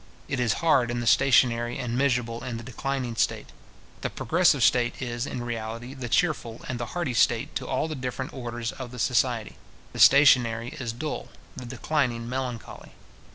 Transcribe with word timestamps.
It 0.27 0.39
is 0.39 0.53
hard 0.65 0.89
in 0.89 0.99
the 0.99 1.05
stationary, 1.05 1.77
and 1.77 1.95
miserable 1.95 2.43
in 2.43 2.57
the 2.57 2.63
declining 2.63 3.15
state. 3.17 3.49
The 4.01 4.09
progressive 4.09 4.63
state 4.63 4.99
is, 4.99 5.27
in 5.27 5.43
reality, 5.43 5.93
the 5.93 6.09
cheerful 6.09 6.61
and 6.67 6.79
the 6.79 6.97
hearty 6.97 7.13
state 7.13 7.53
to 7.57 7.67
all 7.67 7.87
the 7.87 7.93
different 7.93 8.33
orders 8.33 8.71
of 8.71 8.89
the 8.89 8.97
society; 8.97 9.57
the 9.93 9.99
stationary 9.99 10.69
is 10.69 10.91
dull; 10.91 11.27
the 11.55 11.67
declining 11.67 12.27
melancholy. 12.27 12.93